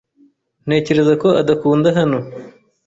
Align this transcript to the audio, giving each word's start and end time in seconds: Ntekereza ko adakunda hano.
Ntekereza 0.65 1.13
ko 1.21 1.27
adakunda 1.41 1.87
hano. 1.97 2.19